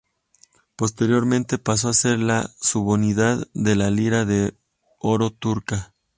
Posteriormente, 0.77 1.59
pasó 1.59 1.89
a 1.89 1.93
ser 1.93 2.17
la 2.17 2.49
subunidad 2.59 3.47
de 3.53 3.75
la 3.75 3.91
lira 3.91 4.25
de 4.25 4.55
oro 4.97 5.29
turca. 5.29 5.93